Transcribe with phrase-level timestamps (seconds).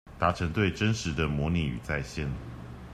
[0.17, 2.27] 達成對真實的模擬與再現